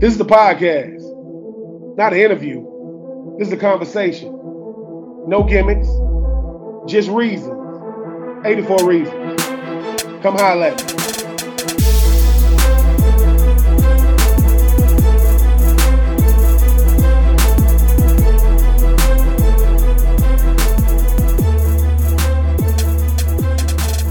[0.00, 2.64] This is the podcast, not an interview.
[3.36, 4.28] This is a conversation.
[5.26, 5.88] No gimmicks,
[6.88, 7.50] just reasons.
[8.46, 9.42] 84 reasons.
[10.22, 10.98] Come holler at me.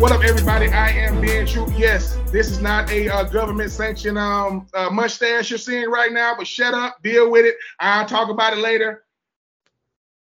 [0.02, 0.68] What up, everybody?
[0.68, 1.74] I am being true.
[1.78, 6.36] Yes, this is not a uh, government sanctioned um, uh, mustache you're seeing right now,
[6.38, 7.56] but shut up, deal with it.
[7.80, 9.06] I'll talk about it later.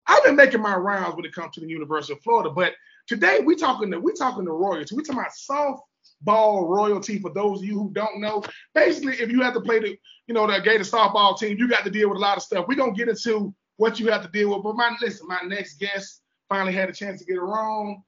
[0.05, 2.73] I've been making my rounds when it comes to the University of Florida, but
[3.07, 4.95] today we talking to we talking to royalty.
[4.95, 5.81] We're talking about
[6.25, 7.19] softball royalty.
[7.19, 8.43] For those of you who don't know,
[8.75, 11.83] basically, if you have to play the you know the Gator softball team, you got
[11.83, 12.65] to deal with a lot of stuff.
[12.67, 14.63] We're gonna get into what you have to deal with.
[14.63, 18.03] But my listen, my next guest finally had a chance to get it wrong.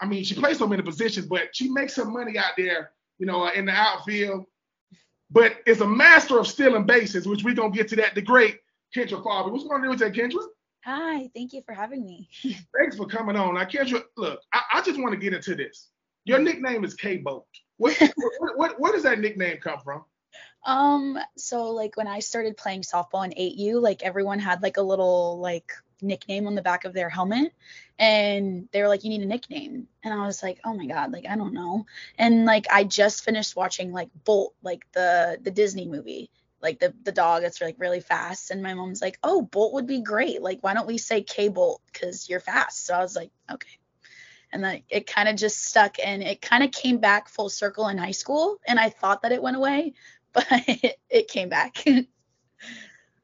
[0.00, 3.26] I mean, she plays so many positions, but she makes some money out there, you
[3.26, 4.44] know, in the outfield.
[5.30, 8.14] But is a master of stealing bases, which we're gonna get to that.
[8.14, 8.58] The great
[8.94, 9.50] Kendra Falby.
[9.50, 10.44] What's going on with that, Kendra?
[10.84, 12.28] Hi, thank you for having me.
[12.76, 13.54] Thanks for coming on.
[13.54, 15.88] Now, Kendra, look, I, I just want to get into this.
[16.24, 17.46] Your nickname is K Bolt.
[17.78, 20.04] What, what, what, where does that nickname come from?
[20.64, 24.82] Um, so like when I started playing softball in 8U, like everyone had like a
[24.82, 25.72] little like
[26.02, 27.52] nickname on the back of their helmet
[27.98, 29.86] and they were like you need a nickname.
[30.04, 31.86] And i was like oh my god like i don't know.
[32.18, 36.94] And like i just finished watching like bolt like the the disney movie like the
[37.04, 38.50] the dog that's like really fast.
[38.50, 40.42] And my mom's like oh bolt would be great.
[40.42, 42.86] Like why don't we say k bolt because you're fast.
[42.86, 43.78] So i was like okay.
[44.54, 47.88] And then it kind of just stuck and it kind of came back full circle
[47.88, 49.94] in high school and i thought that it went away
[50.32, 51.84] but it, it came back.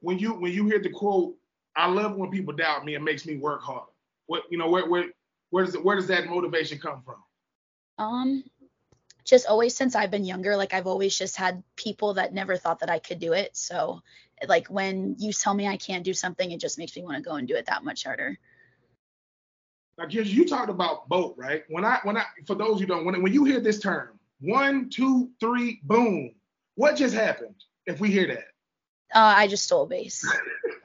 [0.00, 1.34] When you when you hear the quote
[1.78, 2.96] I love when people doubt me.
[2.96, 3.86] It makes me work harder.
[4.26, 5.04] What you know, where where
[5.50, 7.22] where does it, where does that motivation come from?
[8.04, 8.44] Um,
[9.24, 12.80] just always since I've been younger, like I've always just had people that never thought
[12.80, 13.56] that I could do it.
[13.56, 14.02] So
[14.48, 17.22] like when you tell me I can't do something, it just makes me want to
[17.22, 18.36] go and do it that much harder.
[19.96, 21.62] Now, kids, you talked about boat, right?
[21.68, 24.90] When I when I for those who don't, when when you hear this term, one,
[24.90, 26.34] two, three, boom,
[26.74, 27.54] what just happened?
[27.86, 28.48] If we hear that.
[29.14, 30.26] Uh, I just stole a base.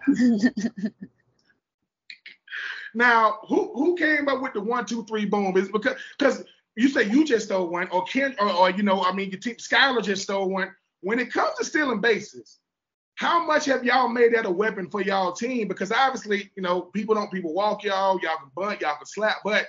[2.94, 5.58] now, who who came up with the one, two, three, boom?
[5.58, 6.44] Is because because
[6.76, 9.40] you say you just stole one, or Ken, or, or you know, I mean, your
[9.40, 10.74] team Skylar just stole one.
[11.02, 12.60] When it comes to stealing bases,
[13.16, 15.68] how much have y'all made that a weapon for y'all team?
[15.68, 19.38] Because obviously, you know, people don't people walk y'all, y'all can bunt, y'all can slap,
[19.44, 19.68] but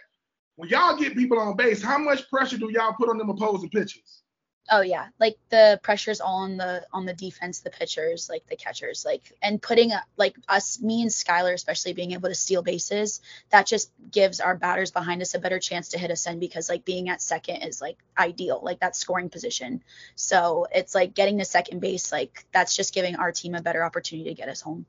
[0.56, 3.71] when y'all get people on base, how much pressure do y'all put on them opposing
[3.71, 4.23] pitchers?
[4.70, 8.56] Oh yeah, like the pressure's all on the on the defense, the pitchers, like the
[8.56, 12.62] catchers, like and putting a, like us, me and Skylar, especially being able to steal
[12.62, 13.20] bases,
[13.50, 16.70] that just gives our batters behind us a better chance to hit us in because
[16.70, 19.82] like being at second is like ideal, like that scoring position.
[20.14, 23.84] So it's like getting to second base, like that's just giving our team a better
[23.84, 24.86] opportunity to get us home.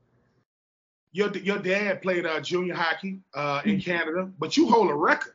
[1.12, 3.90] Your your dad played uh, junior hockey uh, in mm-hmm.
[3.90, 5.34] Canada, but you hold a record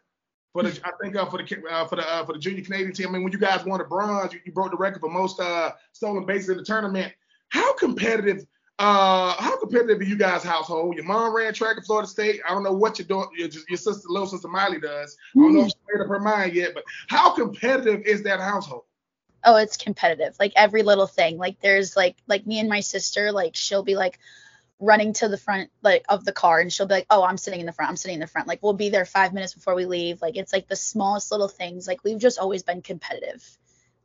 [0.53, 2.93] for the I think uh, for the uh, for the uh, for the junior Canadian
[2.93, 3.09] team.
[3.09, 5.39] I mean, when you guys won the bronze, you, you broke the record for most
[5.39, 7.13] uh, stolen bases in the tournament.
[7.49, 8.45] How competitive?
[8.79, 10.95] Uh, how competitive are you guys' household?
[10.95, 12.41] Your mom ran track at Florida State.
[12.47, 15.15] I don't know what your daughter, your, your sister, little sister Miley does.
[15.35, 18.39] I don't know if she made up her mind yet, but how competitive is that
[18.39, 18.83] household?
[19.43, 20.35] Oh, it's competitive.
[20.39, 21.37] Like every little thing.
[21.37, 23.31] Like there's like like me and my sister.
[23.31, 24.17] Like she'll be like,
[24.81, 27.59] running to the front like of the car and she'll be like oh i'm sitting
[27.59, 28.47] in the front i'm sitting in the front.
[28.47, 30.21] Like we'll be there five minutes before we leave.
[30.21, 31.87] Like it's like the smallest little things.
[31.87, 33.47] Like we've just always been competitive.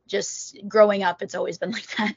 [0.07, 2.15] Just growing up it's always been like that.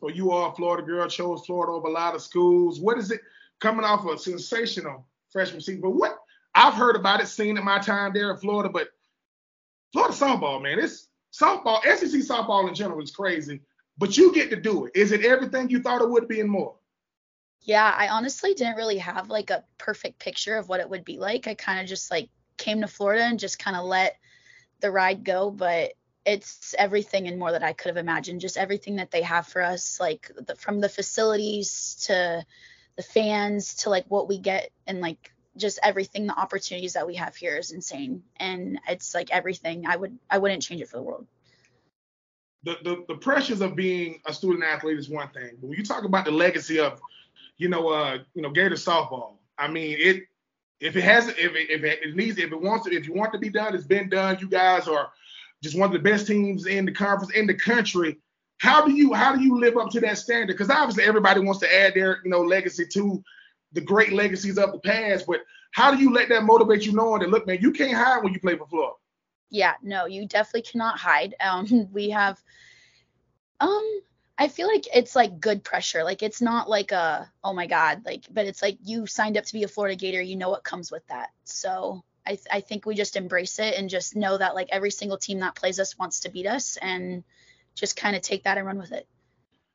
[0.00, 2.80] So you are a florida girl chose florida over a lot of schools.
[2.80, 3.20] What is it
[3.60, 5.80] coming off a sensational freshman season.
[5.80, 6.16] But what
[6.54, 8.88] i've heard about it seen in my time there in florida but
[9.92, 13.60] florida softball man it's softball sec softball in general is crazy
[13.98, 14.92] but you get to do it.
[14.94, 16.74] Is it everything you thought it would be and more
[17.62, 21.18] yeah, I honestly didn't really have like a perfect picture of what it would be
[21.18, 21.48] like.
[21.48, 24.16] I kind of just like came to Florida and just kind of let
[24.80, 25.92] the ride go, but
[26.24, 28.40] it's everything and more that I could have imagined.
[28.40, 32.44] Just everything that they have for us, like the, from the facilities to
[32.96, 37.14] the fans to like what we get and like just everything, the opportunities that we
[37.14, 38.22] have here is insane.
[38.36, 39.86] And it's like everything.
[39.86, 41.26] I would I wouldn't change it for the world.
[42.64, 45.84] The, the, the pressures of being a student athlete is one thing, but when you
[45.84, 47.00] talk about the legacy of
[47.58, 49.36] you know, uh, you know, Gator softball.
[49.58, 50.24] I mean, it
[50.80, 53.14] if it has if it, if it, it needs if it wants to if you
[53.14, 54.38] want to be done, it's been done.
[54.40, 55.10] You guys are
[55.62, 58.18] just one of the best teams in the conference in the country.
[58.58, 60.48] How do you how do you live up to that standard?
[60.48, 63.22] Because obviously everybody wants to add their you know legacy to
[63.72, 65.40] the great legacies of the past, but
[65.72, 68.32] how do you let that motivate you knowing that look, man, you can't hide when
[68.32, 68.94] you play for Florida?
[69.50, 71.34] Yeah, no, you definitely cannot hide.
[71.40, 72.42] Um, we have
[73.60, 74.00] um
[74.38, 76.04] I feel like it's like good pressure.
[76.04, 79.44] Like it's not like a oh my god, like but it's like you signed up
[79.44, 81.30] to be a Florida Gator, you know what comes with that.
[81.44, 84.90] So I th- I think we just embrace it and just know that like every
[84.90, 87.24] single team that plays us wants to beat us and
[87.74, 89.06] just kind of take that and run with it.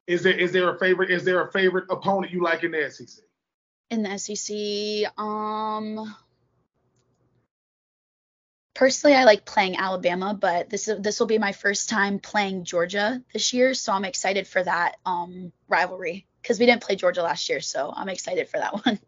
[0.06, 2.92] Is there is there a favorite is there a favorite opponent you like in the
[2.92, 3.24] SEC?
[3.90, 6.16] In the SEC, um
[8.74, 12.64] personally I like playing Alabama, but this is this will be my first time playing
[12.64, 17.24] Georgia this year, so I'm excited for that um rivalry because we didn't play Georgia
[17.24, 19.00] last year, so I'm excited for that one.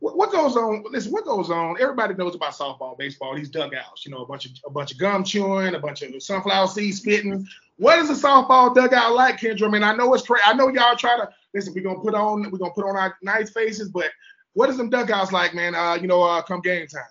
[0.00, 0.84] What, what goes on?
[0.90, 1.76] Listen, what goes on?
[1.80, 4.04] Everybody knows about softball, baseball, these dugouts.
[4.04, 6.94] You know, a bunch of a bunch of gum chewing, a bunch of sunflower seed
[6.94, 7.46] spitting.
[7.76, 9.66] What is a softball dugout like, Kendra?
[9.66, 10.42] I mean, I know it's crazy.
[10.44, 11.72] I know y'all try to listen.
[11.74, 14.10] We're gonna put on we're gonna put on our nice faces, but
[14.52, 15.74] what is them dugouts like, man?
[15.74, 17.02] Uh, you know, uh, come game time.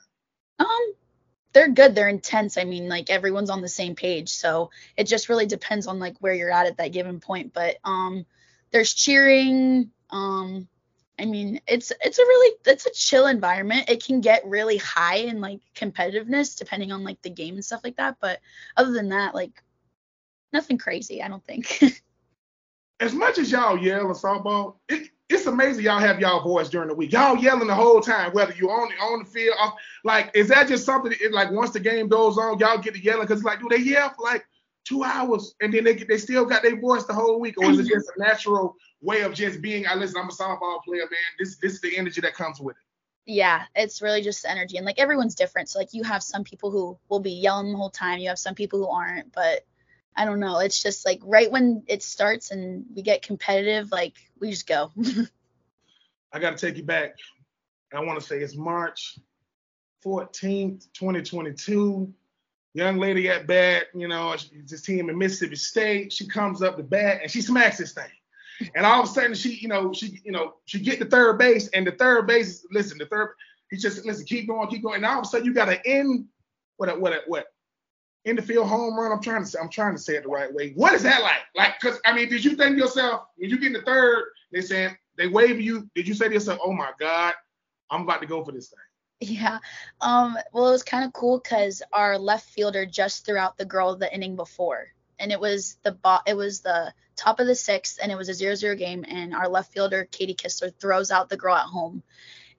[0.59, 0.93] Um,
[1.53, 1.95] they're good.
[1.95, 2.57] They're intense.
[2.57, 4.29] I mean, like everyone's on the same page.
[4.29, 7.53] So it just really depends on like where you're at at that given point.
[7.53, 8.25] But um,
[8.71, 9.91] there's cheering.
[10.09, 10.67] Um,
[11.19, 13.89] I mean, it's it's a really it's a chill environment.
[13.89, 17.81] It can get really high in like competitiveness depending on like the game and stuff
[17.83, 18.17] like that.
[18.19, 18.39] But
[18.75, 19.63] other than that, like
[20.51, 21.21] nothing crazy.
[21.21, 21.83] I don't think.
[23.00, 26.89] as much as y'all yell in softball, it, it's amazing y'all have y'all voice during
[26.89, 27.11] the week.
[27.11, 29.55] Y'all yelling the whole time, whether you're on on the field.
[29.59, 31.13] Off, like, is that just something?
[31.31, 34.09] Like, once the game goes on, y'all get to yelling because like, do they yell
[34.09, 34.45] for like
[34.85, 37.79] two hours and then they they still got their voice the whole week, or is
[37.79, 39.87] it just a natural way of just being?
[39.87, 41.19] I listen, I'm a softball player, man.
[41.39, 42.83] This this is the energy that comes with it.
[43.25, 45.69] Yeah, it's really just energy, and like everyone's different.
[45.69, 48.19] So like, you have some people who will be yelling the whole time.
[48.19, 49.65] You have some people who aren't, but
[50.15, 50.60] I don't know.
[50.60, 54.92] It's just like right when it starts and we get competitive, like we just go.
[56.33, 57.15] I got to take you back.
[57.94, 59.19] I want to say it's March
[60.04, 62.13] 14th, 2022.
[62.75, 66.12] Young lady at bat, you know, this team in Mississippi State.
[66.12, 68.10] She comes up the bat and she smacks this thing.
[68.75, 71.38] And all of a sudden, she, you know, she, you know, she get the third
[71.38, 73.33] base, and the third base, listen, the third,
[73.69, 74.98] he just listen, keep going, keep going.
[74.98, 76.27] And all of a sudden, you got an in,
[76.77, 77.48] what, what, what,
[78.25, 79.11] in the field home run.
[79.11, 80.71] I'm trying to say, I'm trying to say it the right way.
[80.75, 81.41] What is that like?
[81.55, 84.61] Like, cause I mean, did you think yourself when you get in the third, they
[84.61, 85.89] saying they wave you?
[85.95, 87.33] Did you say to yourself, "Oh my God,
[87.89, 89.35] I'm about to go for this thing"?
[89.37, 89.59] Yeah.
[90.01, 90.37] Um.
[90.51, 93.95] Well, it was kind of cool because our left fielder just threw out the girl
[93.95, 94.87] the inning before,
[95.19, 98.29] and it was the bo- It was the top of the sixth, and it was
[98.29, 102.03] a zero-zero game, and our left fielder Katie Kistler throws out the girl at home,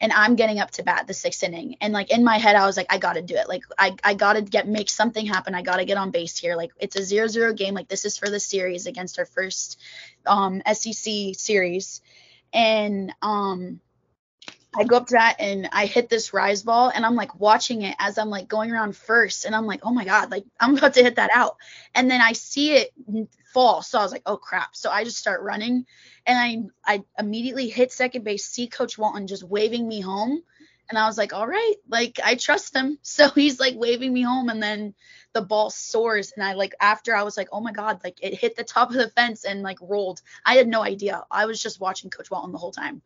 [0.04, 1.76] and I'm getting up to bat the sixth inning.
[1.80, 3.48] And like in my head, I was like, I gotta do it.
[3.48, 5.54] Like I, I gotta get make something happen.
[5.54, 6.56] I gotta get on base here.
[6.56, 7.72] Like it's a zero zero game.
[7.72, 9.80] Like this is for the series against our first
[10.26, 12.02] um SEC series.
[12.52, 13.80] And um
[14.76, 17.82] I go up to that and I hit this rise ball and I'm like watching
[17.82, 20.76] it as I'm like going around first and I'm like, oh my God, like I'm
[20.76, 21.56] about to hit that out.
[21.94, 22.92] And then I see it
[23.52, 23.82] fall.
[23.82, 24.74] So I was like, oh crap.
[24.76, 25.86] So I just start running
[26.26, 30.42] and I I immediately hit second base, see Coach Walton just waving me home.
[30.90, 32.98] And I was like, all right, like I trust him.
[33.02, 34.94] So he's like waving me home and then
[35.32, 38.34] the ball soars and I like after I was like, oh my God, like it
[38.34, 40.20] hit the top of the fence and like rolled.
[40.44, 41.24] I had no idea.
[41.30, 43.02] I was just watching Coach Walton the whole time.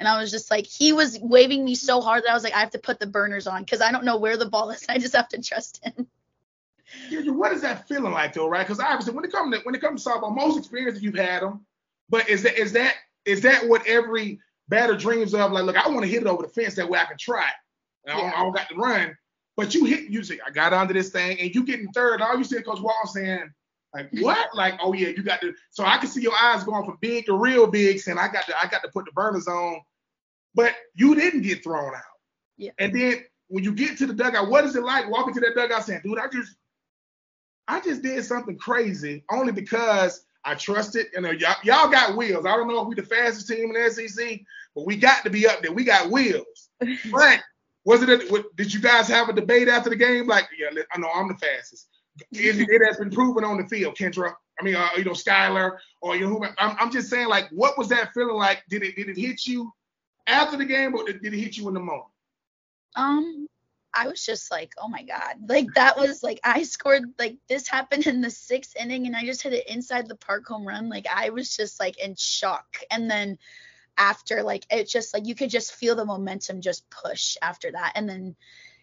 [0.00, 2.54] And I was just like, he was waving me so hard that I was like,
[2.54, 4.84] I have to put the burners on because I don't know where the ball is.
[4.88, 6.06] I just have to trust him.
[7.10, 8.66] What is that feeling like though, right?
[8.66, 11.42] Because obviously, when it comes to when it comes to softball, most experiences you've had
[11.42, 11.64] them,
[12.08, 15.50] but is that is that is that what every batter dreams of?
[15.50, 17.48] Like, look, I want to hit it over the fence that way I can try
[17.48, 18.10] it.
[18.10, 19.16] I, don't, I don't got to run,
[19.56, 20.10] but you hit.
[20.10, 22.20] You say, I got onto this thing, and you getting third.
[22.20, 23.50] All you see Coach Wall saying,
[23.94, 24.54] like, what?
[24.54, 25.54] like, oh yeah, you got to.
[25.70, 28.46] So I can see your eyes going from big to real big, saying, I got
[28.46, 29.80] to, I got to put the burners on.
[30.54, 32.02] But you didn't get thrown out.
[32.56, 32.70] Yeah.
[32.78, 35.54] And then when you get to the dugout, what is it like walking to that
[35.54, 36.56] dugout saying, dude, I just
[37.68, 41.06] I just did something crazy only because I trusted.
[41.14, 42.46] You know, y'all, y'all got wheels.
[42.46, 44.40] I don't know if we the fastest team in the SEC,
[44.74, 45.72] but we got to be up there.
[45.72, 46.68] We got wheels.
[47.10, 47.40] but
[47.84, 48.08] was it?
[48.08, 50.26] A, did you guys have a debate after the game?
[50.26, 51.88] Like, yeah, I know I'm the fastest.
[52.30, 54.34] It, it has been proven on the field, Kendra.
[54.60, 57.76] I mean, uh, you know, Skylar, or you know, I'm, I'm just saying, like, what
[57.76, 58.62] was that feeling like?
[58.68, 59.72] Did it did it hit you
[60.26, 62.06] after the game, or did it hit you in the moment?
[62.94, 63.48] Um,
[63.94, 65.36] I was just like, oh my God.
[65.48, 69.24] Like that was like I scored like this happened in the sixth inning and I
[69.24, 70.88] just hit it inside the park home run.
[70.88, 72.78] Like I was just like in shock.
[72.90, 73.38] And then
[73.96, 77.92] after like it just like you could just feel the momentum just push after that.
[77.94, 78.36] And then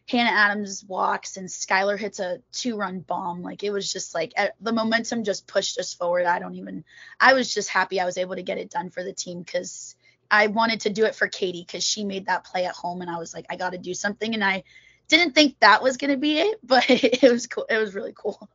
[0.09, 3.41] Hannah Adams walks and Skylar hits a two run bomb.
[3.43, 6.25] Like it was just like eh, the momentum just pushed us forward.
[6.25, 6.83] I don't even
[7.19, 9.95] I was just happy I was able to get it done for the team because
[10.29, 13.11] I wanted to do it for Katie because she made that play at home and
[13.11, 14.33] I was like, I got to do something.
[14.33, 14.63] And I
[15.09, 17.65] didn't think that was going to be it, but it was cool.
[17.69, 18.49] It was really cool.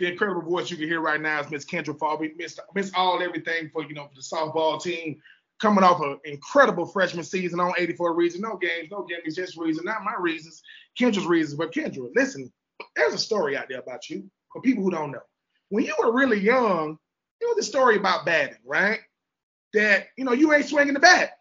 [0.00, 2.36] the incredible voice you can hear right now is Miss Kendra Falby.
[2.36, 5.22] Miss Miss all everything for you know for the softball team.
[5.62, 8.42] Coming off an incredible freshman season on 84 reasons.
[8.42, 9.86] No games, no games, just reasons.
[9.86, 10.60] Not my reasons,
[10.98, 11.56] Kendra's reasons.
[11.56, 12.52] But Kendra, listen,
[12.96, 15.22] there's a story out there about you for people who don't know.
[15.68, 16.98] When you were really young,
[17.40, 18.98] there was a story about batting, right?
[19.72, 21.38] That you know you ain't swinging the bat,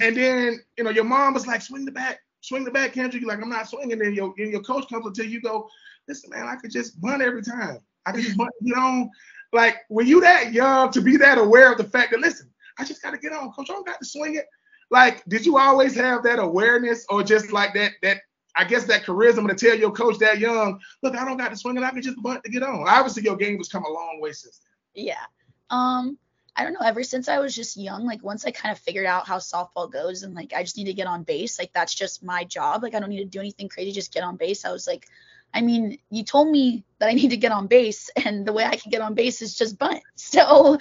[0.00, 3.14] and then you know your mom was like, swing the bat, swing the bat, Kendra.
[3.14, 4.00] You're like, I'm not swinging.
[4.00, 5.68] And your and your coach comes until you go,
[6.06, 7.78] listen, man, I could just bunt every time.
[8.06, 9.10] I could just bunt, get on.
[9.52, 12.84] Like, when you that young to be that aware of the fact that, listen, I
[12.84, 13.70] just got to get on, coach.
[13.70, 14.46] I don't got to swing it.
[14.90, 18.18] Like, did you always have that awareness or just like that, that,
[18.56, 21.56] I guess that charisma to tell your coach that young, look, I don't got to
[21.56, 21.82] swing it.
[21.82, 22.86] I can just bunt to get on.
[22.88, 24.60] Obviously, your game has come a long way since
[24.94, 25.04] then.
[25.06, 25.24] Yeah.
[25.70, 26.18] Um,
[26.56, 29.06] I don't know, ever since I was just young, like once I kind of figured
[29.06, 31.94] out how softball goes and like I just need to get on base, like that's
[31.94, 32.82] just my job.
[32.82, 34.64] Like I don't need to do anything crazy, just get on base.
[34.64, 35.08] I was like,
[35.54, 38.64] I mean, you told me that I need to get on base, and the way
[38.64, 40.02] I can get on base is just bunt.
[40.16, 40.78] So,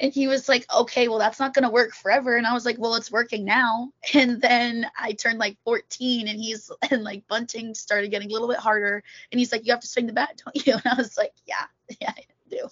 [0.00, 2.36] and he was like, okay, well, that's not going to work forever.
[2.36, 3.92] And I was like, well, it's working now.
[4.14, 8.48] And then I turned like 14, and he's, and like bunting started getting a little
[8.48, 9.02] bit harder.
[9.30, 10.72] And he's like, you have to swing the bat, don't you?
[10.72, 11.66] And I was like, yeah,
[12.00, 12.68] yeah, I do.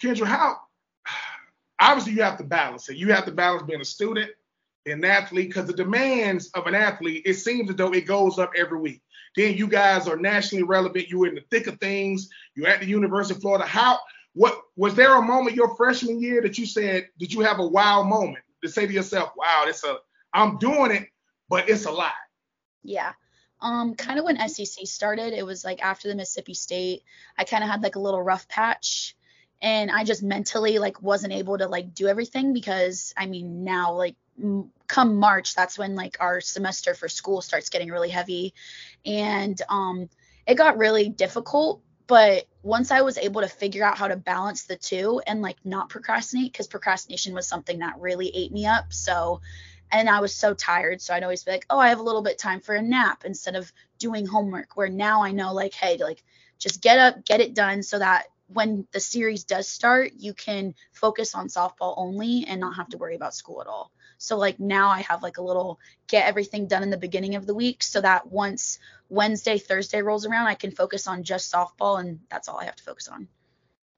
[0.00, 0.60] Kendra, how,
[1.80, 2.96] obviously, you have to balance it.
[2.96, 4.30] You have to balance being a student
[4.90, 8.52] an athlete because the demands of an athlete, it seems as though it goes up
[8.56, 9.02] every week.
[9.36, 11.08] Then you guys are nationally relevant.
[11.08, 12.28] You're in the thick of things.
[12.54, 13.66] You're at the University of Florida.
[13.66, 13.98] How
[14.34, 17.66] what was there a moment your freshman year that you said did you have a
[17.66, 19.98] wow moment to say to yourself, wow, it's a
[20.32, 21.08] I'm doing it,
[21.48, 22.12] but it's a lot.
[22.82, 23.12] Yeah.
[23.60, 27.02] Um, kind of when SEC started, it was like after the Mississippi State,
[27.36, 29.16] I kind of had like a little rough patch
[29.60, 33.94] and I just mentally like wasn't able to like do everything because I mean now
[33.94, 34.16] like
[34.86, 38.54] come March, that's when like our semester for school starts getting really heavy.
[39.04, 40.08] And um,
[40.46, 41.82] it got really difficult.
[42.06, 45.58] But once I was able to figure out how to balance the two and like
[45.64, 48.92] not procrastinate, because procrastination was something that really ate me up.
[48.94, 49.42] So,
[49.92, 51.02] and I was so tired.
[51.02, 53.24] So I'd always be like, oh, I have a little bit time for a nap
[53.26, 54.74] instead of doing homework.
[54.74, 56.22] Where now I know, like, hey, like,
[56.58, 60.74] just get up, get it done so that when the series does start, you can
[60.92, 63.92] focus on softball only and not have to worry about school at all.
[64.16, 65.78] So like now I have like a little
[66.08, 68.78] get everything done in the beginning of the week so that once
[69.08, 72.76] Wednesday, Thursday rolls around, I can focus on just softball and that's all I have
[72.76, 73.28] to focus on.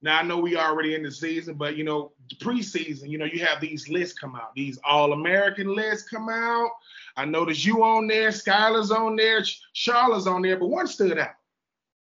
[0.03, 3.45] Now I know we already in the season, but you know, preseason, you know, you
[3.45, 6.71] have these lists come out, these all-American lists come out.
[7.15, 9.43] I noticed you on there, Skylar's on there,
[9.73, 11.35] Charlotte's on there, but one stood out.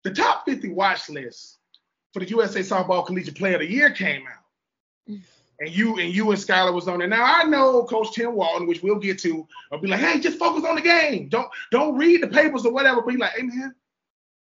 [0.03, 1.59] The top 50 watch list
[2.13, 5.09] for the USA Softball Collegiate Player of the Year came out.
[5.09, 5.21] Mm
[5.61, 7.07] and you and you and Skylar was on there.
[7.07, 10.39] Now I know Coach Tim Walton, which we'll get to, will be like, hey, just
[10.39, 11.29] focus on the game.
[11.29, 13.01] Don't don't read the papers or whatever.
[13.01, 13.75] But be like, hey man,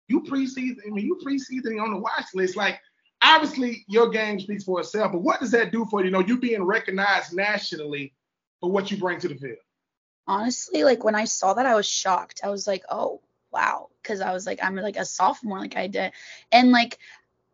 [0.06, 2.56] you preseason, I mean, you preseason on the watch list.
[2.56, 2.80] Like,
[3.22, 5.10] obviously your game speaks for itself.
[5.10, 6.06] But what does that do for you?
[6.06, 8.14] You know, you being recognized nationally
[8.60, 9.58] for what you bring to the field.
[10.28, 12.42] Honestly, like when I saw that, I was shocked.
[12.44, 13.20] I was like, oh
[13.52, 16.12] wow, because I was like, I'm like a sophomore, like I did,
[16.52, 16.98] and like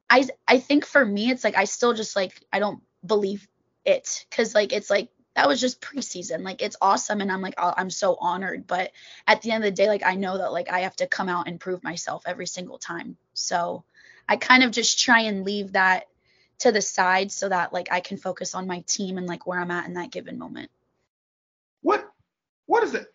[0.08, 3.46] I I think for me, it's like I still just like I don't believe
[3.84, 4.24] it.
[4.28, 6.42] Because like it's like that was just preseason.
[6.42, 8.66] Like it's awesome and i'm like oh, i'm so honored.
[8.66, 8.92] But
[9.26, 11.28] at the end of the day like i know that like i have to come
[11.28, 13.16] out and prove myself every single time.
[13.34, 13.84] So
[14.28, 16.06] i kind of just try and leave that
[16.58, 19.60] to the side so that like i can focus on my team and like where
[19.60, 20.70] i'm at in that given moment.
[21.82, 22.10] What
[22.66, 23.06] what is it?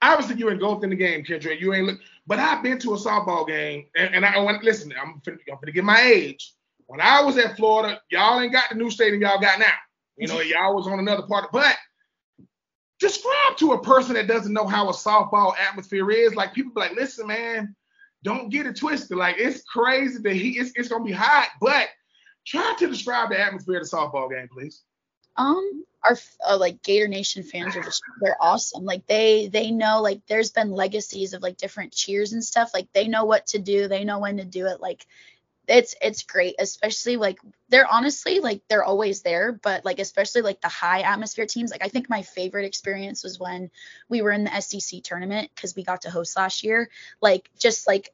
[0.00, 1.58] Obviously you're engulfed in the game kendra.
[1.58, 4.92] You ain't look but i've been to a softball game and, and i want listen
[5.02, 6.54] i'm finna, I'm finna get my age
[6.88, 9.66] when I was at Florida, y'all ain't got the new stadium y'all got now.
[10.16, 10.48] You know, mm-hmm.
[10.48, 11.44] y'all was on another part.
[11.44, 11.76] Of, but
[12.98, 16.34] describe to a person that doesn't know how a softball atmosphere is.
[16.34, 17.76] Like people be like, listen, man,
[18.24, 19.18] don't get it twisted.
[19.18, 21.88] Like it's crazy that he it's, it's gonna be hot, but
[22.46, 24.82] try to describe the atmosphere of the softball game, please.
[25.38, 26.16] Um, our
[26.46, 28.84] uh, like Gator Nation fans are just they're awesome.
[28.84, 32.70] Like they they know like there's been legacies of like different cheers and stuff.
[32.74, 33.88] Like they know what to do.
[33.88, 34.80] They know when to do it.
[34.80, 35.06] Like
[35.68, 40.60] it's it's great especially like they're honestly like they're always there but like especially like
[40.60, 43.70] the high atmosphere teams like i think my favorite experience was when
[44.08, 46.88] we were in the sec tournament because we got to host last year
[47.20, 48.12] like just like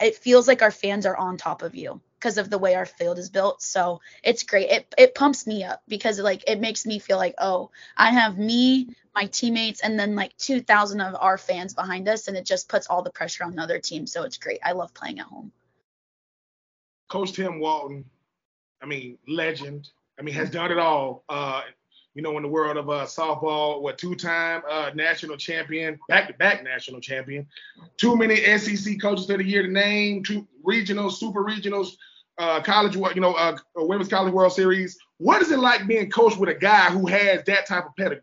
[0.00, 2.86] it feels like our fans are on top of you because of the way our
[2.86, 3.60] field is built.
[3.60, 4.70] So it's great.
[4.70, 8.38] It, it pumps me up because like it makes me feel like oh i have
[8.38, 12.68] me my teammates and then like 2000 of our fans behind us and it just
[12.68, 14.06] puts all the pressure on the other team.
[14.06, 14.60] So it's great.
[14.64, 15.52] I love playing at home.
[17.08, 18.04] Coach Tim Walton,
[18.80, 19.90] I mean, legend.
[20.18, 21.24] I mean, has done it all.
[21.28, 21.62] Uh,
[22.14, 27.00] you know, in the world of uh, softball, what two-time uh, national champion, back-to-back national
[27.00, 27.46] champion,
[27.96, 31.96] too many SEC coaches of the year to name, two regionals, super regionals,
[32.38, 34.96] uh, college, you know, uh, women's college World Series.
[35.18, 38.22] What is it like being coached with a guy who has that type of pedigree?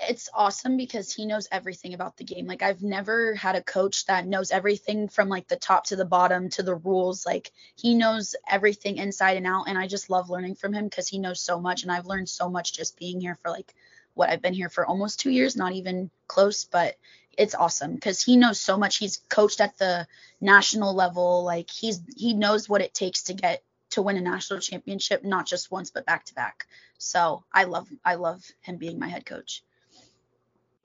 [0.00, 2.46] it's awesome because he knows everything about the game.
[2.46, 6.04] Like I've never had a coach that knows everything from like the top to the
[6.04, 7.26] bottom to the rules.
[7.26, 11.08] Like he knows everything inside and out and I just love learning from him cuz
[11.08, 13.74] he knows so much and I've learned so much just being here for like
[14.18, 16.96] what I've been here for almost 2 years, not even close, but
[17.36, 18.96] it's awesome cuz he knows so much.
[18.98, 20.08] He's coached at the
[20.40, 21.44] national level.
[21.44, 25.46] Like he's he knows what it takes to get to win a national championship not
[25.46, 26.66] just once but back to back.
[26.98, 29.62] So I love I love him being my head coach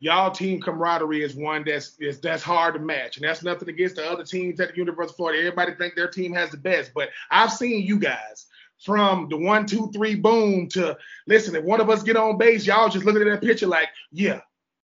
[0.03, 3.95] y'all team camaraderie is one that's is that's hard to match, and that's nothing against
[3.95, 5.39] the other teams at the University of Florida.
[5.39, 8.47] Everybody think their team has the best, but I've seen you guys
[8.83, 11.55] from the one, two, three, boom to listen.
[11.55, 14.41] If one of us get on base, y'all just looking at that picture like, yeah,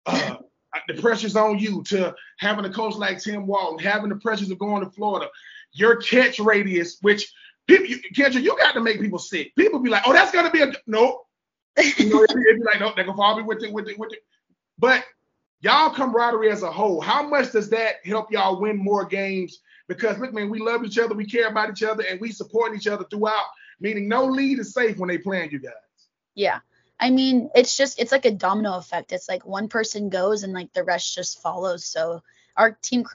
[0.05, 0.35] uh,
[0.87, 1.83] the pressure's on you.
[1.87, 5.27] To having a coach like Tim Walton, having the pressures of going to Florida,
[5.73, 7.31] your catch radius, which
[7.67, 9.55] people, you, Kendra, you got to make people sick.
[9.55, 11.21] People be like, oh, that's gonna be a no.
[11.97, 13.87] You know, it'd be, it'd be like, no, they're gonna fall me with it, with
[13.87, 14.19] it, with it.
[14.77, 15.03] But
[15.61, 19.61] y'all camaraderie as a whole, how much does that help y'all win more games?
[19.87, 22.75] Because look, man, we love each other, we care about each other, and we support
[22.75, 23.45] each other throughout.
[23.79, 25.73] Meaning, no lead is safe when they playing you guys.
[26.35, 26.59] Yeah.
[26.99, 29.13] I mean, it's just it's like a domino effect.
[29.13, 31.85] It's like one person goes and like the rest just follows.
[31.85, 32.21] So
[32.57, 33.05] our team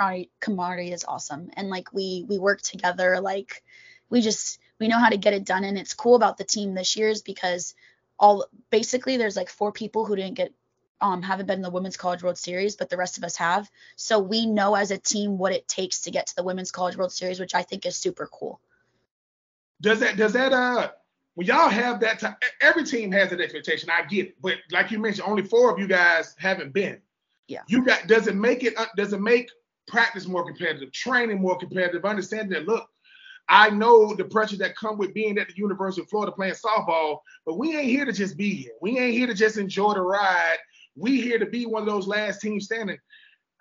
[0.41, 3.21] camaraderie is awesome, and like we we work together.
[3.21, 3.63] Like
[4.09, 6.75] we just we know how to get it done, and it's cool about the team
[6.75, 7.75] this year is because
[8.19, 10.55] all basically there's like four people who didn't get
[11.01, 13.71] um, haven't been in the Women's College World Series, but the rest of us have.
[13.97, 16.97] So we know as a team what it takes to get to the Women's College
[16.97, 18.61] World Series, which I think is super cool.
[19.85, 20.91] Does that does that uh
[21.35, 22.37] when y'all have that time?
[22.63, 23.91] Every team has an expectation.
[23.91, 27.01] I get it, but like you mentioned, only four of you guys haven't been.
[27.49, 27.61] Yeah.
[27.69, 29.51] You got does it make it uh, does it make
[29.87, 32.89] practice more competitive, training more competitive, understanding that look,
[33.51, 37.19] I know the pressure that come with being at the University of Florida playing softball,
[37.45, 38.73] but we ain't here to just be here.
[38.81, 40.57] We ain't here to just enjoy the ride
[40.97, 42.99] we here to be one of those last teams standing.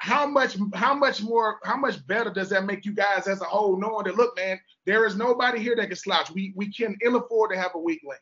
[0.03, 3.45] How much, how much more, how much better does that make you guys as a
[3.45, 6.29] whole, knowing that look, man, there is nobody here that can slouch.
[6.29, 8.19] We we can ill afford to have a weak link.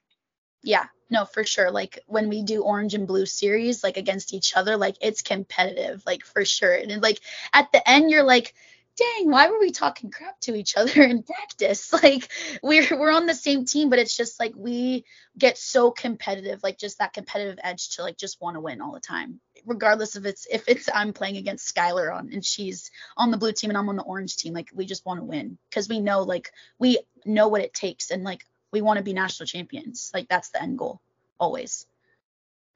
[0.61, 1.71] Yeah, no, for sure.
[1.71, 6.03] Like when we do orange and blue series, like against each other, like it's competitive,
[6.05, 6.71] like for sure.
[6.71, 7.19] And like
[7.51, 8.53] at the end, you're like,
[8.95, 11.91] dang, why were we talking crap to each other in practice?
[12.03, 15.03] Like we're we're on the same team, but it's just like we
[15.35, 18.91] get so competitive, like just that competitive edge to like just want to win all
[18.91, 19.39] the time.
[19.65, 23.51] Regardless of it's if it's I'm playing against Skylar on and she's on the blue
[23.51, 25.99] team and I'm on the orange team, like we just want to win because we
[25.99, 30.11] know like we know what it takes and like we want to be national champions.
[30.13, 31.01] Like that's the end goal
[31.39, 31.85] always.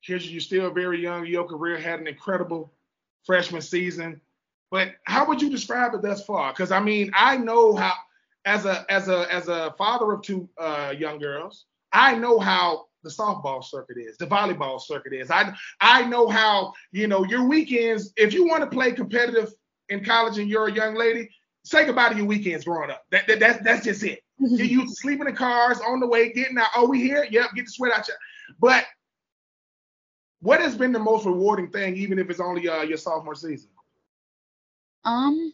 [0.01, 1.25] Here's you're still very young.
[1.25, 2.71] Your career had an incredible
[3.25, 4.21] freshman season
[4.71, 6.51] but how would you describe it thus far?
[6.51, 7.93] Because I mean, I know how,
[8.45, 12.87] as a as a as a father of two uh, young girls, I know how
[13.05, 15.31] the softball circuit is, the volleyball circuit is.
[15.31, 18.11] I I know how you know your weekends.
[18.17, 19.53] If you want to play competitive
[19.89, 21.29] in college and you're a young lady,
[21.63, 23.05] say goodbye to your weekends growing up.
[23.11, 24.19] That, that that's that's just it.
[24.39, 26.67] you used to sleep in the cars on the way, getting out.
[26.75, 27.25] Oh, we here?
[27.29, 28.15] Yep, get the sweat out you.
[28.59, 28.85] But
[30.41, 33.69] what has been the most rewarding thing, even if it's only uh, your sophomore season?
[35.03, 35.53] Um,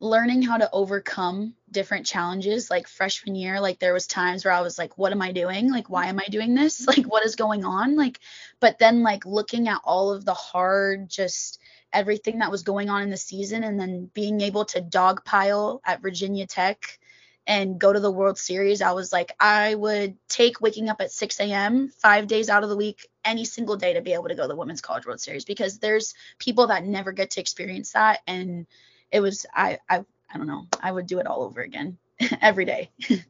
[0.00, 4.62] learning how to overcome different challenges like freshman year like there was times where i
[4.62, 7.36] was like what am i doing like why am i doing this like what is
[7.36, 8.18] going on like
[8.60, 11.60] but then like looking at all of the hard just
[11.92, 16.00] everything that was going on in the season and then being able to dogpile at
[16.00, 16.98] virginia tech
[17.46, 21.12] and go to the World Series, I was like, I would take waking up at
[21.12, 21.90] 6 a.m.
[21.98, 24.48] five days out of the week, any single day to be able to go to
[24.48, 28.20] the Women's College World Series because there's people that never get to experience that.
[28.26, 28.66] And
[29.10, 31.96] it was, I, I, I don't know, I would do it all over again
[32.42, 32.90] every day.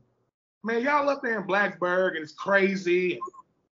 [0.65, 3.21] Man, y'all up there in Blacksburg and it's crazy.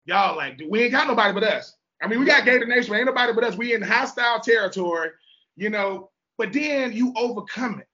[0.05, 1.75] Y'all like, we ain't got nobody but us.
[2.01, 3.55] I mean, we got Gator Nation, but ain't nobody but us.
[3.55, 5.09] We in hostile territory,
[5.55, 7.87] you know, but then you overcome it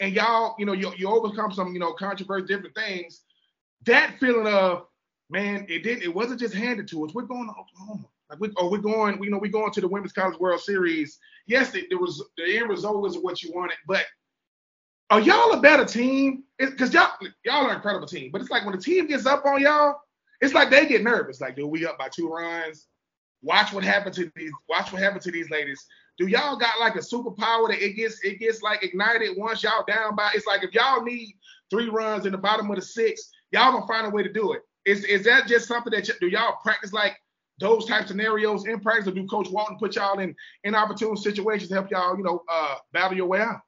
[0.00, 3.22] and y'all, you know, you, you overcome some, you know, controversial different things.
[3.86, 4.86] That feeling of,
[5.30, 7.14] man, it didn't, it wasn't just handed to us.
[7.14, 8.06] We're going to Oklahoma.
[8.30, 11.18] Like we, oh, we're going, you know, we're going to the Women's College World Series.
[11.46, 14.04] Yes, it, was the end result wasn't what you wanted, but
[15.10, 16.44] are y'all a better team?
[16.58, 17.12] Because y'all,
[17.44, 18.30] y'all are an incredible team.
[18.32, 19.96] But it's like when the team gets up on y'all,
[20.40, 21.40] it's like they get nervous.
[21.40, 22.86] Like, dude, we up by two runs.
[23.42, 24.52] Watch what happened to these.
[24.68, 25.86] Watch what happened to these ladies
[26.18, 29.84] do y'all got like a superpower that it gets it gets like ignited once y'all
[29.86, 30.30] down by?
[30.34, 31.36] It's like if y'all need
[31.70, 34.52] three runs in the bottom of the six, y'all gonna find a way to do
[34.52, 34.62] it.
[34.84, 37.16] is is that just something that y- do y'all practice like
[37.58, 41.74] those type scenarios in practice, or do Coach Walton put y'all in inopportune situations to
[41.74, 43.60] help y'all, you know, uh, battle your way out?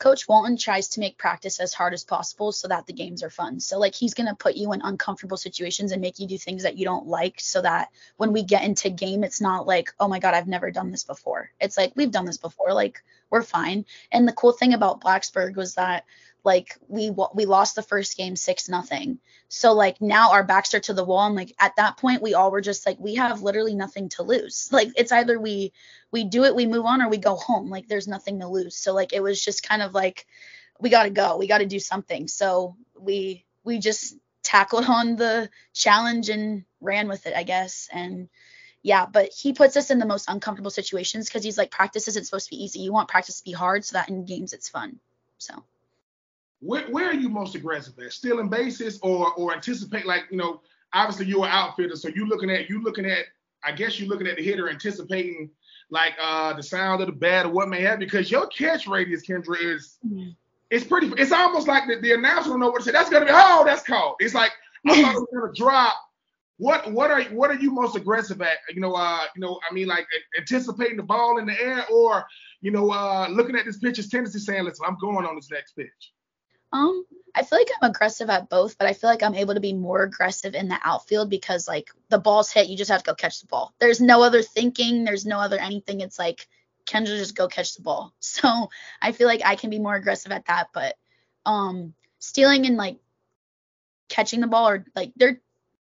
[0.00, 3.28] Coach Walton tries to make practice as hard as possible so that the games are
[3.28, 3.60] fun.
[3.60, 6.78] So like he's gonna put you in uncomfortable situations and make you do things that
[6.78, 10.18] you don't like so that when we get into game it's not like, oh my
[10.18, 11.50] god, I've never done this before.
[11.60, 13.84] It's like we've done this before, like we're fine.
[14.10, 16.06] And the cool thing about Blacksburg was that
[16.44, 19.18] like we we lost the first game six nothing.
[19.48, 22.34] So like now our backs are to the wall and like at that point we
[22.34, 24.68] all were just like we have literally nothing to lose.
[24.80, 25.72] Like it's either we
[26.10, 27.68] we do it we move on or we go home.
[27.68, 28.76] Like there's nothing to lose.
[28.76, 30.26] So like it was just kind of like
[30.80, 32.28] we got to go we got to do something.
[32.28, 37.88] So we we just tackled on the challenge and ran with it i guess.
[37.92, 38.28] And
[38.82, 42.24] yeah but he puts us in the most uncomfortable situations because he's like practice isn't
[42.24, 42.80] supposed to be easy.
[42.80, 45.00] You want practice to be hard so that in games it's fun.
[45.38, 45.64] So
[46.60, 48.12] where, where are you most aggressive at?
[48.12, 50.60] Stealing bases or or anticipate like you know
[50.92, 53.24] obviously you're an outfielder, so you looking at you looking at
[53.64, 55.50] I guess you're looking at the hitter anticipating
[55.90, 59.26] like uh the sound of the bat or what may have because your catch radius,
[59.26, 60.30] Kendra, is mm-hmm.
[60.70, 61.10] it's pretty.
[61.16, 62.92] It's almost like the, the announcer don't know what to say.
[62.92, 64.16] That's gonna be oh that's called.
[64.20, 64.52] It's like
[64.86, 65.94] I thought it was gonna drop.
[66.58, 68.58] What what are what are you most aggressive at?
[68.74, 70.06] You know, uh, you know, I mean, like
[70.38, 72.26] anticipating the ball in the air, or
[72.60, 75.72] you know, uh, looking at this pitcher's tendency, saying, "Listen, I'm going on this next
[75.72, 76.12] pitch."
[76.72, 77.04] Um,
[77.34, 79.72] I feel like I'm aggressive at both, but I feel like I'm able to be
[79.72, 83.14] more aggressive in the outfield because like the ball's hit, you just have to go
[83.14, 83.74] catch the ball.
[83.78, 86.00] There's no other thinking, there's no other anything.
[86.00, 86.46] It's like
[86.86, 88.12] Kendra just go catch the ball.
[88.20, 88.70] So
[89.02, 90.96] I feel like I can be more aggressive at that, but
[91.46, 92.98] um stealing and like
[94.08, 95.40] catching the ball or like they're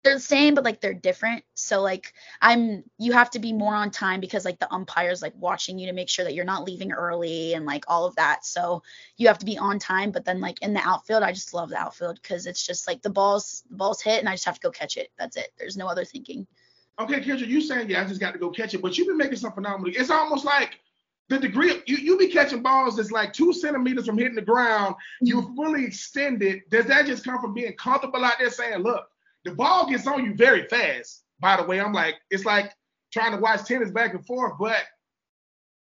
[0.04, 1.44] they're the same, but like they're different.
[1.54, 5.32] So like I'm you have to be more on time because like the umpire's like
[5.36, 8.44] watching you to make sure that you're not leaving early and like all of that.
[8.44, 8.82] So
[9.16, 10.10] you have to be on time.
[10.10, 13.02] But then like in the outfield, I just love the outfield because it's just like
[13.02, 15.10] the balls the balls hit and I just have to go catch it.
[15.18, 15.52] That's it.
[15.58, 16.46] There's no other thinking.
[17.00, 19.16] Okay, Kendra, you saying yeah, I just got to go catch it, but you've been
[19.16, 19.92] making some phenomenal.
[19.96, 20.78] It's almost like
[21.28, 24.42] the degree of you, you be catching balls that's like two centimeters from hitting the
[24.42, 24.94] ground.
[25.22, 25.56] You're mm-hmm.
[25.56, 26.62] fully extended.
[26.70, 29.08] Does that just come from being comfortable out there saying, look,
[29.44, 31.24] the ball gets on you very fast.
[31.40, 32.72] By the way, I'm like, it's like
[33.12, 34.82] trying to watch tennis back and forth, but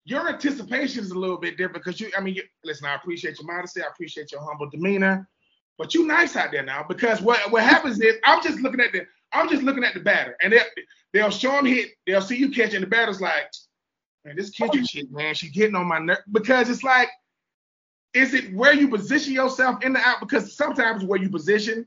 [0.06, 3.40] your anticipation is a little bit different because you, I mean, you, listen, I appreciate
[3.40, 5.28] your modesty, I appreciate your humble demeanor,
[5.78, 8.92] but you nice out there now because what what happens is I'm just looking at
[8.94, 10.60] the I'm just looking at the batter and they
[11.12, 13.52] they'll show him hit, they'll see you catch, and the batter's like,
[14.24, 17.10] man, this Kendrick shit, man, she's getting on my nerve because it's like,
[18.14, 20.20] is it where you position yourself in the out?
[20.20, 21.86] Because sometimes where you position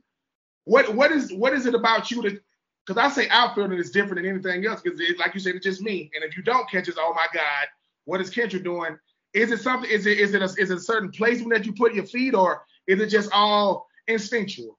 [0.68, 2.38] what what is what is it about you that
[2.86, 5.80] because I say outfielding is different than anything else because like you said it's just
[5.80, 6.10] me.
[6.14, 7.66] And if you don't catch it oh my god
[8.04, 8.98] what is Kendra doing?
[9.32, 11.72] Is it something is it is it a, is it a certain placement that you
[11.72, 14.78] put your feet or is it just all instinctual?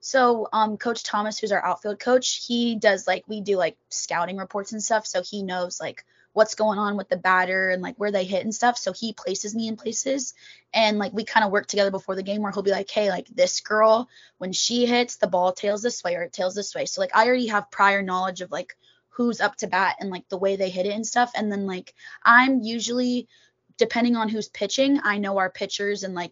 [0.00, 4.36] So um coach Thomas who's our outfield coach he does like we do like scouting
[4.36, 6.04] reports and stuff so he knows like
[6.38, 8.78] what's going on with the batter and like where they hit and stuff.
[8.78, 10.34] So he places me in places
[10.72, 13.10] and like we kind of work together before the game where he'll be like, hey,
[13.10, 16.76] like this girl, when she hits, the ball tails this way or it tails this
[16.76, 16.86] way.
[16.86, 18.76] So like I already have prior knowledge of like
[19.08, 21.32] who's up to bat and like the way they hit it and stuff.
[21.34, 23.26] And then like I'm usually
[23.76, 26.30] depending on who's pitching, I know our pitchers and like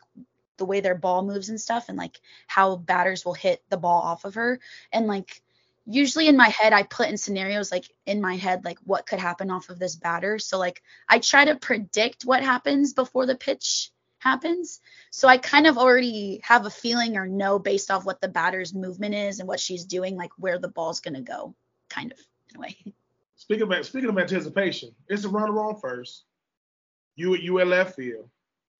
[0.56, 4.02] the way their ball moves and stuff and like how batters will hit the ball
[4.02, 4.60] off of her.
[4.92, 5.42] And like
[5.87, 9.20] usually in my head I put in scenarios like in my head like what could
[9.20, 10.38] happen off of this batter.
[10.38, 14.81] So like I try to predict what happens before the pitch happens.
[15.11, 18.75] So I kind of already have a feeling or know based off what the batter's
[18.75, 21.55] movement is and what she's doing like where the ball's going to go
[21.88, 22.18] kind of
[22.51, 22.77] in a way.
[23.37, 26.25] Speaking of speaking of anticipation, it's a runner on first.
[27.14, 28.29] You at left field.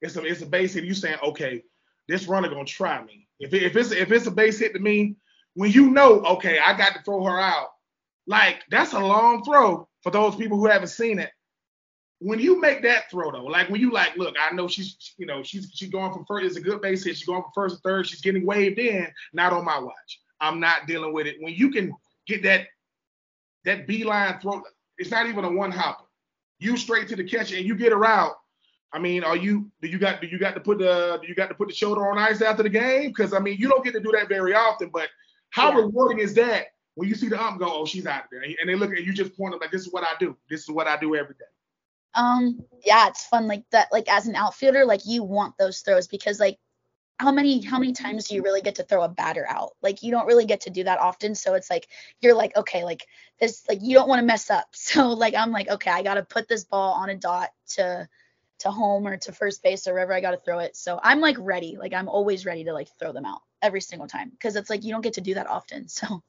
[0.01, 0.85] It's a it's a base hit.
[0.85, 1.63] You saying okay,
[2.09, 3.29] this runner gonna try me.
[3.39, 5.17] If it, if it's if it's a base hit to me,
[5.57, 7.69] when you know, okay, I got to throw her out,
[8.27, 11.31] like that's a long throw for those people who haven't seen it.
[12.19, 15.25] When you make that throw though, like when you like, look, I know she's, you
[15.25, 16.45] know, she's she's going from first.
[16.45, 17.17] It's a good base hit.
[17.17, 18.07] She's going from first to third.
[18.07, 19.09] She's getting waved in.
[19.33, 20.21] Not on my watch.
[20.41, 21.37] I'm not dealing with it.
[21.41, 21.93] When you can
[22.27, 22.67] get that
[23.65, 24.63] that beeline throw,
[24.99, 26.05] it's not even a one hopper.
[26.59, 28.37] You straight to the catcher and you get her out.
[28.93, 31.35] I mean, are you do you got do you got to put the do you
[31.35, 33.09] got to put the shoulder on ice after the game?
[33.09, 35.09] Because I mean, you don't get to do that very often, but
[35.51, 35.85] how yeah.
[35.85, 38.69] rewarding is that when you see the ump go, oh, she's out of there, and
[38.69, 40.37] they look at you just point them like, this is what I do.
[40.49, 41.45] This is what I do every day.
[42.15, 43.89] Um, yeah, it's fun like that.
[43.93, 46.59] Like as an outfielder, like you want those throws because like
[47.19, 49.73] how many how many times do you really get to throw a batter out?
[49.83, 51.35] Like you don't really get to do that often.
[51.35, 51.89] So it's like
[52.21, 53.07] you're like, okay, like
[53.39, 54.69] this like you don't want to mess up.
[54.75, 58.09] So like I'm like, okay, I gotta put this ball on a dot to
[58.61, 60.77] to home or to first base or wherever I gotta throw it.
[60.77, 61.77] So I'm like ready.
[61.79, 63.43] Like I'm always ready to like throw them out.
[63.63, 65.87] Every single time because it's like you don't get to do that often.
[65.97, 66.23] So.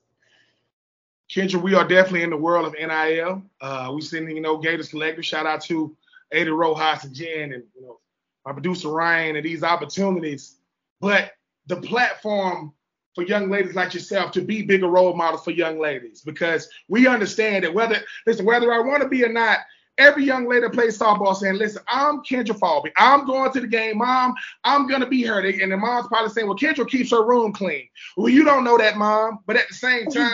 [1.30, 3.44] Kendra, we are definitely in the world of NIL.
[3.60, 5.26] Uh, we sending, you know, Gators Collective.
[5.26, 5.94] Shout out to
[6.32, 8.00] Ada Rojas and Jen and you know
[8.46, 10.56] my producer Ryan and these opportunities.
[11.02, 11.34] But
[11.68, 12.74] the platform
[13.14, 17.08] for young ladies like yourself to be bigger role models for young ladies because we
[17.08, 19.60] understand that whether listen, whether I want to be or not,
[19.98, 22.92] every young lady that plays softball saying, listen, I'm Kendra Falby.
[22.98, 24.34] I'm going to the game, mom.
[24.64, 25.40] I'm gonna be her.
[25.40, 27.88] And the mom's probably saying, well, Kendra keeps her room clean.
[28.16, 29.40] Well, you don't know that, mom.
[29.46, 30.32] But at the same time,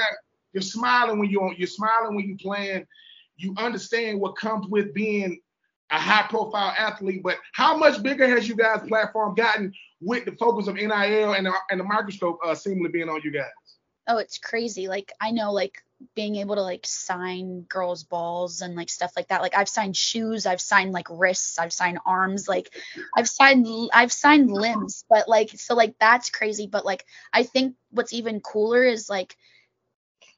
[0.53, 2.85] you're smiling when you're you're smiling when you're playing.
[3.37, 5.39] You understand what comes with being
[5.91, 7.21] a high profile athlete.
[7.23, 11.45] But how much bigger has you guys' platform gotten with the focus of NIL and
[11.45, 13.45] the, and the microscope uh, seemingly being on you guys?
[14.07, 14.87] Oh, it's crazy.
[14.87, 15.81] Like I know like
[16.15, 19.41] being able to like sign girls' balls and like stuff like that.
[19.41, 22.73] Like I've signed shoes, I've signed like wrists, I've signed arms, like
[23.15, 25.05] I've signed I've signed limbs.
[25.09, 26.67] But like so like that's crazy.
[26.67, 29.37] But like I think what's even cooler is like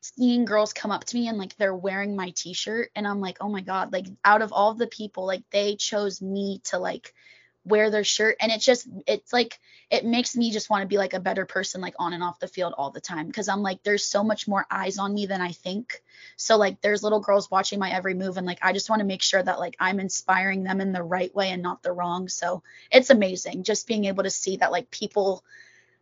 [0.01, 3.38] seeing girls come up to me and like they're wearing my t-shirt and I'm like,
[3.41, 7.13] "Oh my god, like out of all the people, like they chose me to like
[7.65, 10.97] wear their shirt and it just it's like it makes me just want to be
[10.97, 13.62] like a better person like on and off the field all the time because I'm
[13.62, 16.01] like there's so much more eyes on me than I think.
[16.38, 19.06] So like there's little girls watching my every move and like I just want to
[19.06, 22.30] make sure that like I'm inspiring them in the right way and not the wrong.
[22.30, 25.43] So it's amazing just being able to see that like people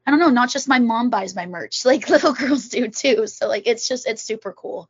[0.06, 3.28] I don't know, not just my mom buys my merch, like little girls do too.
[3.28, 4.89] So like it's just it's super cool.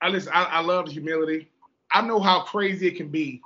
[0.00, 1.48] I listen, I, I love the humility.
[1.90, 3.40] I know how crazy it can be,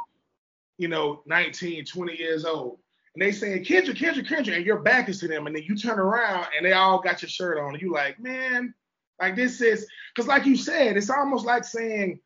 [0.79, 2.79] you know, 19, 20 years old.
[3.15, 5.47] And they saying, Kendra, Kendra, Kendra, and your back is to them.
[5.47, 7.75] And then you turn around and they all got your shirt on.
[7.75, 8.75] And you like, man,
[9.21, 12.21] like this is because like you said, it's almost like saying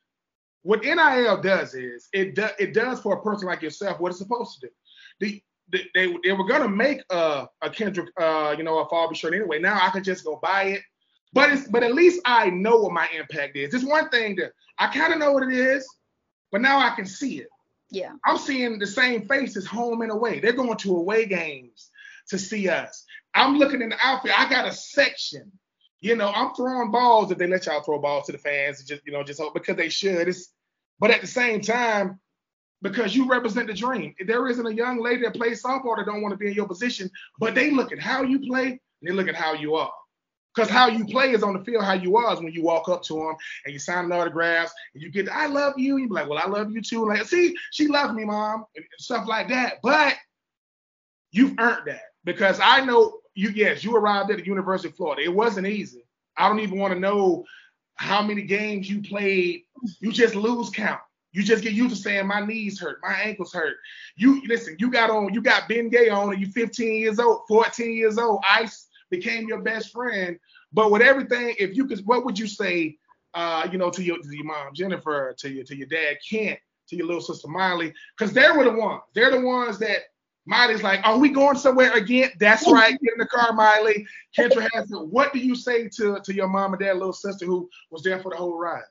[0.62, 4.60] what NIL does is it it does for a person like yourself what it's supposed
[4.60, 4.72] to do.
[5.20, 9.16] The, they, they, they were gonna make a, a Kendrick, uh, you know, a Falby
[9.16, 9.58] shirt anyway.
[9.58, 10.82] Now I can just go buy it.
[11.32, 13.74] But it's but at least I know what my impact is.
[13.74, 15.86] It's one thing that I kind of know what it is,
[16.50, 17.48] but now I can see it.
[17.90, 18.12] Yeah.
[18.24, 20.40] I'm seeing the same faces home and away.
[20.40, 21.90] They're going to away games
[22.28, 23.04] to see us.
[23.34, 24.38] I'm looking in the outfit.
[24.38, 25.52] I got a section.
[26.00, 29.02] You know, I'm throwing balls if they let y'all throw balls to the fans, just
[29.06, 30.28] you know, just because they should.
[30.28, 30.52] It's,
[30.98, 32.20] but at the same time,
[32.82, 34.14] because you represent the dream.
[34.26, 36.68] There isn't a young lady that plays softball that don't want to be in your
[36.68, 39.92] position, but they look at how you play, they look at how you are.
[40.56, 42.88] Because how you play is on the field, how you are is when you walk
[42.88, 45.98] up to them and you sign autographs and you get, I love you.
[45.98, 47.06] You be like, well, I love you too.
[47.06, 49.74] Like, see, she loves me, mom, and stuff like that.
[49.82, 50.14] But
[51.30, 55.22] you've earned that because I know you, yes, you arrived at the University of Florida.
[55.22, 56.04] It wasn't easy.
[56.38, 57.44] I don't even want to know
[57.96, 59.64] how many games you played.
[60.00, 61.00] You just lose count.
[61.32, 63.76] You just get used to saying my knees hurt, my ankles hurt.
[64.16, 67.42] You listen, you got on, you got Ben Gay on, and you 15 years old,
[67.46, 68.42] 14 years old.
[68.48, 70.38] Ice became your best friend.
[70.72, 72.96] But with everything, if you could, what would you say,
[73.34, 76.58] uh, you know, to your to your mom Jennifer, to your to your dad Kent,
[76.88, 79.02] to your little sister Miley, because they were the ones.
[79.14, 79.98] They're the ones that
[80.46, 82.30] Miley's like, are we going somewhere again?
[82.38, 82.98] That's right.
[83.00, 84.06] Get in the car, Miley.
[84.36, 85.08] Kendra has it.
[85.08, 88.20] What do you say to to your mom and dad, little sister who was there
[88.20, 88.82] for the whole ride?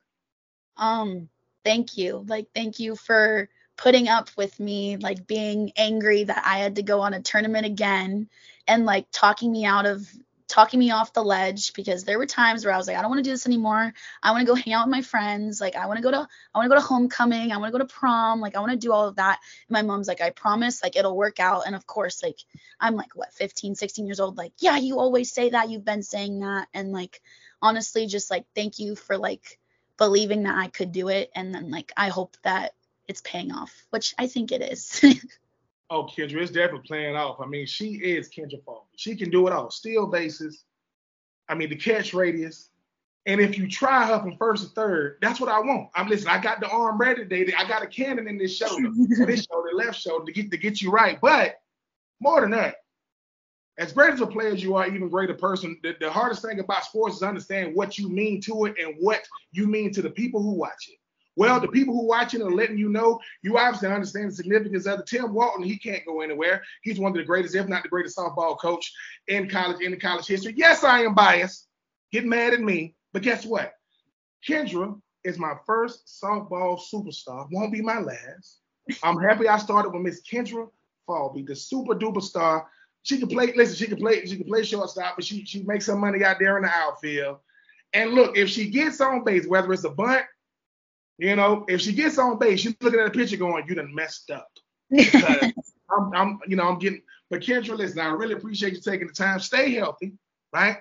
[0.78, 1.30] Um,
[1.63, 2.25] thank you.
[2.28, 6.84] Like, thank you for putting up with me, like being angry that I had to
[6.84, 8.30] go on a tournament again
[8.68, 10.08] and like talking me out of
[10.48, 13.10] talking me off the ledge because there were times where I was like, I don't
[13.10, 13.94] want to do this anymore.
[14.22, 15.60] I want to go hang out with my friends.
[15.60, 17.52] Like I want to go to I want to go to homecoming.
[17.52, 18.42] I want to go to prom.
[18.42, 19.40] Like I want to do all of that.
[19.68, 21.64] And my mom's like, I promise, like it'll work out.
[21.66, 22.40] And of course, like
[22.80, 24.38] I'm like what 15, 16 years old.
[24.38, 25.70] Like, yeah, you always say that.
[25.70, 26.68] You've been saying that.
[26.74, 27.22] And like
[27.62, 29.60] honestly, just like thank you for like
[29.98, 31.32] believing that I could do it.
[31.36, 32.74] And then like I hope that
[33.08, 35.02] it's paying off, which I think it is.
[35.89, 37.39] oh, Kendra, it's definitely playing off.
[37.39, 38.86] I mean, she is Kendra Falby.
[38.96, 39.70] She can do it all.
[39.70, 40.63] Steal bases.
[41.48, 42.70] I mean, the catch radius.
[43.28, 45.89] And if you try her from first to third, that's what I want.
[45.96, 46.34] I'm listening.
[46.34, 47.52] I got the arm ready today.
[47.58, 48.89] I got a cannon in this shoulder,
[49.26, 51.20] this shoulder, left shoulder to get to get you right.
[51.20, 51.56] But
[52.20, 52.76] more than that,
[53.78, 56.60] as great as a player as you are, even greater person, the, the hardest thing
[56.60, 60.10] about sports is understand what you mean to it and what you mean to the
[60.10, 60.98] people who watch it.
[61.36, 64.86] Well, the people who are watching are letting you know you obviously understand the significance
[64.86, 65.63] of the Tim Walton.
[65.63, 66.63] He can't go anywhere.
[66.82, 68.93] He's one of the greatest, if not the greatest, softball coach
[69.28, 70.54] in college in the college history.
[70.56, 71.67] Yes, I am biased.
[72.12, 73.74] Get mad at me, but guess what?
[74.48, 77.48] Kendra is my first softball superstar.
[77.52, 78.60] Won't be my last.
[79.04, 80.69] I'm happy I started with Miss Kendra
[81.10, 82.67] Falby, the super duper star
[83.06, 83.54] she can play.
[83.56, 84.26] Listen, she can play.
[84.26, 87.38] She can play shortstop, but she she makes some money out there in the outfield.
[87.93, 90.26] And look, if she gets on base, whether it's a bunt,
[91.17, 93.93] you know, if she gets on base, she's looking at the pitcher going, "You done
[93.93, 94.49] messed up."
[94.93, 99.13] I'm, I'm, you know, I'm getting But Kendra, listen, I really appreciate you taking the
[99.13, 99.39] time.
[99.39, 100.13] Stay healthy,
[100.54, 100.78] right?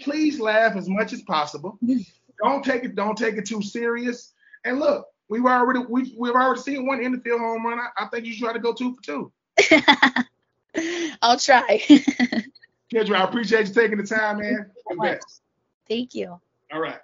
[0.00, 1.78] Please laugh as much as possible.
[2.42, 4.32] don't take it, don't take it too serious.
[4.64, 7.78] And look, we've already we, we've already seen one infield home run.
[7.78, 9.32] I, I think you should try to go two for two.
[11.22, 11.82] I'll try.
[12.92, 14.70] Kendra, I appreciate you taking the time, man.
[15.88, 16.40] Thank you.
[16.72, 17.00] All right.